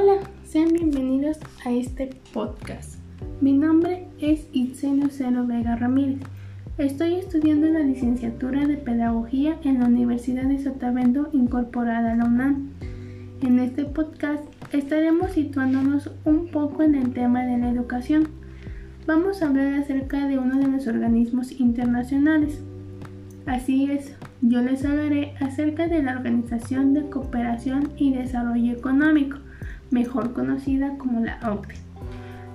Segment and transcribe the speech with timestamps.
[0.00, 3.00] Hola, sean bienvenidos a este podcast.
[3.40, 6.20] Mi nombre es Itzenio Cero Vega Ramírez.
[6.76, 12.70] Estoy estudiando la licenciatura de Pedagogía en la Universidad de Sotavento incorporada a la UNAM.
[13.42, 18.28] En este podcast estaremos situándonos un poco en el tema de la educación.
[19.04, 22.62] Vamos a hablar acerca de uno de los organismos internacionales.
[23.46, 29.38] Así es, yo les hablaré acerca de la Organización de Cooperación y Desarrollo Económico,
[29.90, 31.74] mejor conocida como la OCDE.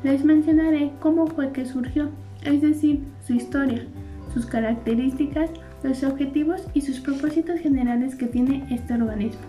[0.03, 2.09] Les mencionaré cómo fue que surgió,
[2.43, 3.85] es decir, su historia,
[4.33, 5.49] sus características,
[5.83, 9.41] los objetivos y sus propósitos generales que tiene este organismo.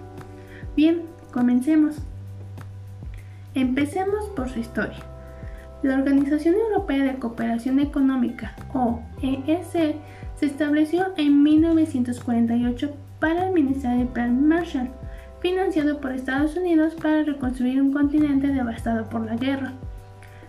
[0.77, 1.03] Bien,
[1.33, 1.97] comencemos.
[3.55, 4.99] Empecemos por su historia.
[5.83, 9.97] La Organización Europea de Cooperación Económica, OEC,
[10.35, 14.91] se estableció en 1948 para administrar el Plan Marshall,
[15.45, 19.75] financiado por Estados Unidos para reconstruir un continente devastado por la guerra.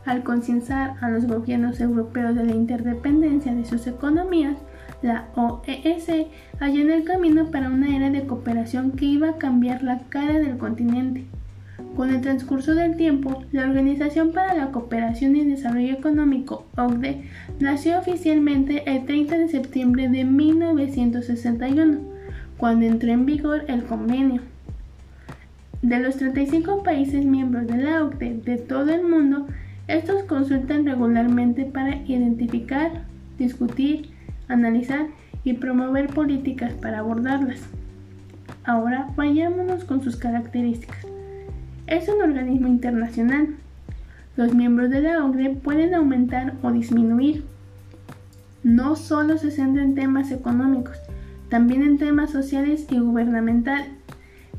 [0.06, 4.56] Al concienciar a los gobiernos europeos de la interdependencia de sus economías,
[5.02, 6.28] la OES
[6.62, 10.58] allanó el camino para una era de cooperación que iba a cambiar la cara del
[10.58, 11.26] continente.
[11.98, 17.26] Con el transcurso del tiempo, la Organización para la Cooperación y Desarrollo Económico, OCDE,
[17.60, 22.00] nació oficialmente el 30 de septiembre de 1961,
[22.58, 24.55] cuando entró en vigor el convenio.
[25.86, 29.46] De los 35 países miembros de la OCDE de todo el mundo,
[29.88, 33.04] estos consultan regularmente para identificar,
[33.38, 34.10] discutir,
[34.48, 35.06] analizar
[35.44, 37.60] y promover políticas para abordarlas.
[38.64, 41.06] Ahora vayámonos con sus características.
[41.86, 43.50] Es un organismo internacional.
[44.38, 47.46] Los miembros de la OCDE pueden aumentar o disminuir.
[48.64, 50.98] No solo se centra en temas económicos,
[51.50, 53.92] también en temas sociales y gubernamentales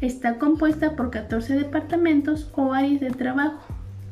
[0.01, 3.61] Está compuesta por 14 departamentos o áreas de trabajo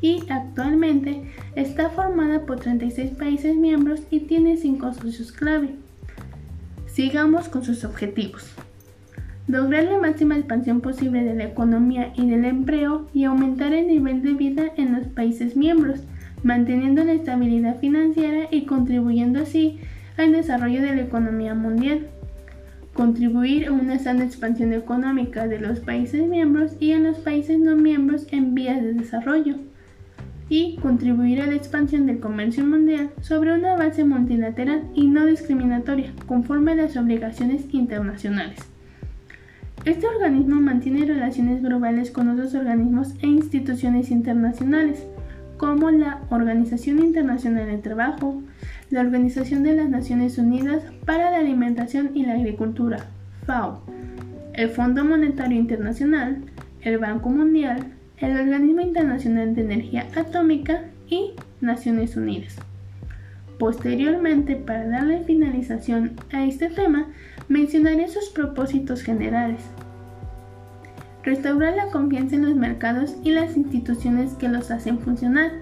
[0.00, 1.22] y actualmente
[1.56, 5.70] está formada por 36 países miembros y tiene 5 socios clave.
[6.86, 8.50] Sigamos con sus objetivos.
[9.46, 14.22] Lograr la máxima expansión posible de la economía y del empleo y aumentar el nivel
[14.22, 16.00] de vida en los países miembros,
[16.42, 19.80] manteniendo la estabilidad financiera y contribuyendo así
[20.16, 22.06] al desarrollo de la economía mundial
[22.94, 27.76] contribuir a una sana expansión económica de los países miembros y en los países no
[27.76, 29.56] miembros en vías de desarrollo,
[30.48, 36.12] y contribuir a la expansión del comercio mundial sobre una base multilateral y no discriminatoria,
[36.26, 38.60] conforme a las obligaciones internacionales.
[39.84, 45.04] Este organismo mantiene relaciones globales con otros organismos e instituciones internacionales,
[45.56, 48.42] como la Organización Internacional del Trabajo,
[48.90, 53.06] la Organización de las Naciones Unidas para la Alimentación y la Agricultura,
[53.46, 53.82] FAO,
[54.52, 56.42] el Fondo Monetario Internacional,
[56.82, 62.56] el Banco Mundial, el Organismo Internacional de Energía Atómica y Naciones Unidas.
[63.58, 67.08] Posteriormente, para darle finalización a este tema,
[67.48, 69.60] mencionaré sus propósitos generales.
[71.22, 75.52] Restaurar la confianza en los mercados y las instituciones que los hacen funcionar.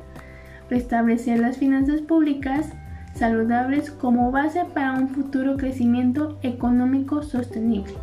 [0.70, 2.72] Restablecer las finanzas públicas
[3.14, 7.94] saludables como base para un futuro crecimiento económico sostenible.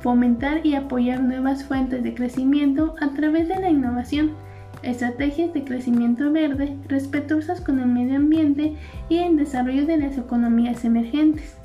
[0.00, 4.32] Fomentar y apoyar nuevas fuentes de crecimiento a través de la innovación,
[4.82, 8.76] estrategias de crecimiento verde respetuosas con el medio ambiente
[9.08, 11.56] y el desarrollo de las economías emergentes.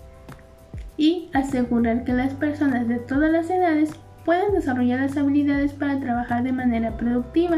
[0.97, 3.91] Y asegurar que las personas de todas las edades
[4.25, 7.57] puedan desarrollar las habilidades para trabajar de manera productiva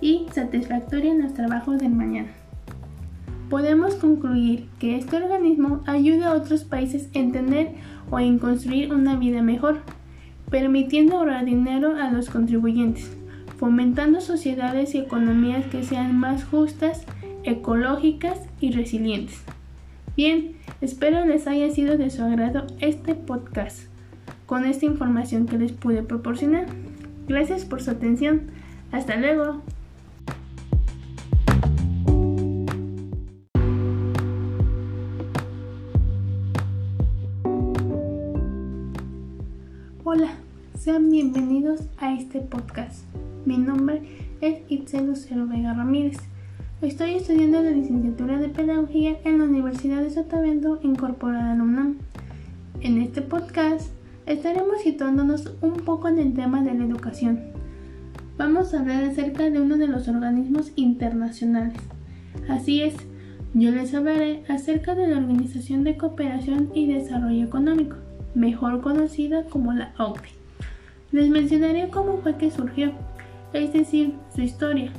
[0.00, 2.28] y satisfactoria en los trabajos del mañana
[3.54, 7.68] podemos concluir que este organismo ayuda a otros países a entender
[8.10, 9.78] o en construir una vida mejor,
[10.50, 13.16] permitiendo ahorrar dinero a los contribuyentes,
[13.56, 17.06] fomentando sociedades y economías que sean más justas,
[17.44, 19.40] ecológicas y resilientes.
[20.16, 23.82] Bien, espero les haya sido de su agrado este podcast
[24.46, 26.66] con esta información que les pude proporcionar.
[27.28, 28.50] Gracias por su atención.
[28.90, 29.62] Hasta luego.
[40.16, 40.30] Hola,
[40.78, 43.04] sean bienvenidos a este podcast.
[43.46, 44.00] Mi nombre
[44.40, 46.18] es Itzel Lucero Vega Ramírez.
[46.82, 51.98] Estoy estudiando la licenciatura de Pedagogía en la Universidad de Sotavento incorporada a UNAM.
[52.80, 53.90] En este podcast
[54.26, 57.40] estaremos situándonos un poco en el tema de la educación.
[58.38, 61.74] Vamos a hablar acerca de uno de los organismos internacionales.
[62.48, 62.94] Así es,
[63.52, 68.03] yo les hablaré acerca de la Organización de Cooperación y Desarrollo Económico
[68.34, 70.28] mejor conocida como la OCDE.
[71.12, 72.92] Les mencionaré cómo fue que surgió.
[73.52, 74.90] es decir, su historia,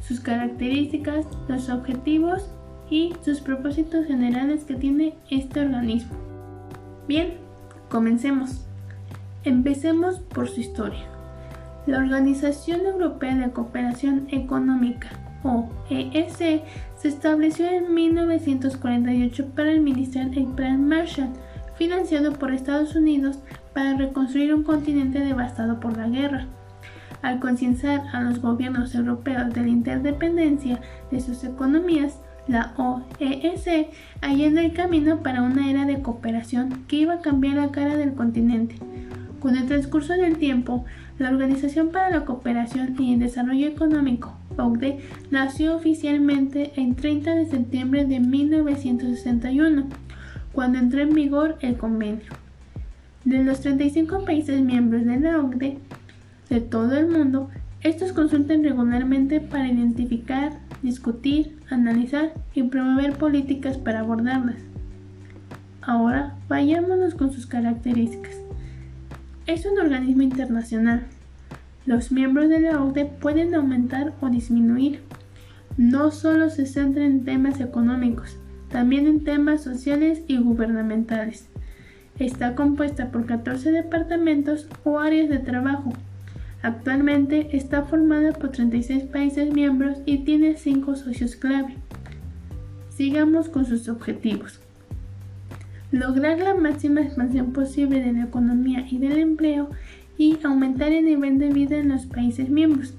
[0.00, 2.50] sus características, los objetivos
[2.90, 6.16] y sus propósitos generales que tiene este organismo.
[7.06, 7.34] Bien,
[7.88, 8.66] comencemos.
[9.44, 11.06] Empecemos por su historia.
[11.86, 15.08] La Organización Europea de Cooperación Económica,
[15.42, 16.64] o EEC,
[16.96, 21.30] se estableció en 1948 para administrar el Plan Marshall,
[21.80, 23.38] financiado por Estados Unidos
[23.72, 26.44] para reconstruir un continente devastado por la guerra.
[27.22, 30.78] Al concienciar a los gobiernos europeos de la interdependencia
[31.10, 33.88] de sus economías, la OEC
[34.20, 38.12] allena el camino para una era de cooperación que iba a cambiar la cara del
[38.12, 38.74] continente.
[39.40, 40.84] Con el transcurso del tiempo,
[41.18, 44.98] la Organización para la Cooperación y el Desarrollo Económico, OCDE,
[45.30, 49.86] nació oficialmente el 30 de septiembre de 1961,
[50.52, 52.30] cuando entró en vigor el convenio.
[53.24, 55.78] De los 35 países miembros de la OCDE
[56.48, 57.50] de todo el mundo,
[57.82, 64.56] estos consultan regularmente para identificar, discutir, analizar y promover políticas para abordarlas.
[65.82, 68.36] Ahora vayámonos con sus características.
[69.46, 71.06] Es un organismo internacional.
[71.86, 75.00] Los miembros de la OCDE pueden aumentar o disminuir.
[75.76, 78.36] No solo se centra en temas económicos,
[78.70, 81.46] también en temas sociales y gubernamentales.
[82.18, 85.92] Está compuesta por 14 departamentos o áreas de trabajo.
[86.62, 91.76] Actualmente está formada por 36 países miembros y tiene 5 socios clave.
[92.90, 94.60] Sigamos con sus objetivos
[95.92, 99.70] lograr la máxima expansión posible de la economía y del empleo
[100.16, 102.94] y aumentar el nivel de vida en los países miembros,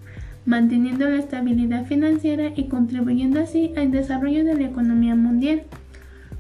[0.51, 5.63] manteniendo la estabilidad financiera y contribuyendo así al desarrollo de la economía mundial.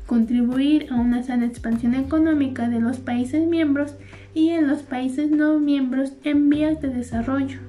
[0.05, 3.95] Contribuir a una sana expansión económica de los países miembros
[4.33, 7.59] y en los países no miembros en vías de desarrollo.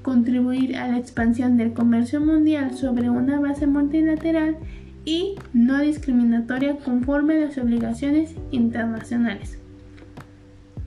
[0.00, 4.56] Contribuir a la expansión del comercio mundial sobre una base multilateral
[5.04, 9.58] y no discriminatoria conforme a las obligaciones internacionales.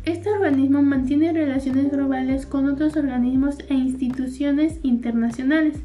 [0.09, 5.75] Este organismo mantiene relaciones globales con otros organismos e instituciones internacionales,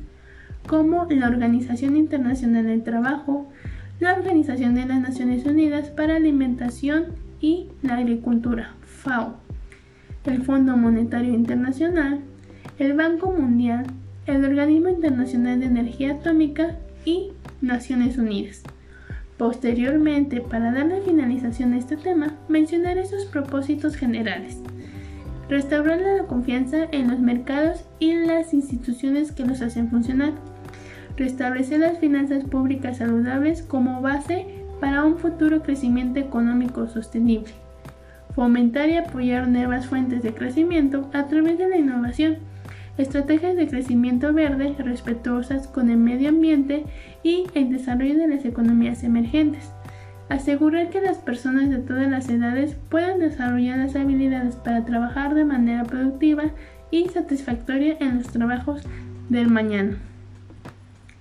[0.66, 3.50] como la Organización Internacional del Trabajo,
[4.00, 7.04] la Organización de las Naciones Unidas para Alimentación
[7.38, 9.36] y la Agricultura, FAO,
[10.24, 12.20] el Fondo Monetario Internacional,
[12.78, 13.84] el Banco Mundial,
[14.24, 18.62] el Organismo Internacional de Energía Atómica y Naciones Unidas.
[19.36, 24.58] Posteriormente, para darle finalización a este tema, mencionaré sus propósitos generales.
[25.48, 30.32] Restaurar la confianza en los mercados y las instituciones que los hacen funcionar.
[31.16, 34.46] Restablecer las finanzas públicas saludables como base
[34.80, 37.52] para un futuro crecimiento económico sostenible.
[38.34, 42.38] Fomentar y apoyar nuevas fuentes de crecimiento a través de la innovación
[42.98, 46.84] estrategias de crecimiento verde respetuosas con el medio ambiente
[47.22, 49.72] y el desarrollo de las economías emergentes.
[50.28, 55.44] Asegurar que las personas de todas las edades puedan desarrollar las habilidades para trabajar de
[55.44, 56.44] manera productiva
[56.90, 58.82] y satisfactoria en los trabajos
[59.28, 59.98] del mañana.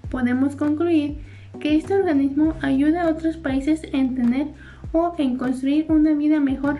[0.09, 1.17] Podemos concluir
[1.59, 4.47] que este organismo ayuda a otros países en tener
[4.91, 6.79] o en construir una vida mejor,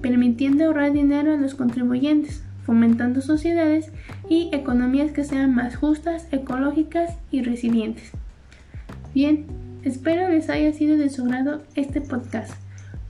[0.00, 3.92] permitiendo ahorrar dinero a los contribuyentes, fomentando sociedades
[4.28, 8.12] y economías que sean más justas, ecológicas y resilientes.
[9.14, 9.46] Bien,
[9.88, 12.52] espero les haya sido de su agrado este podcast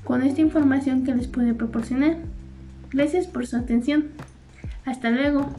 [0.05, 2.17] con esta información que les pude proporcionar.
[2.91, 4.07] Gracias por su atención.
[4.85, 5.51] Hasta luego.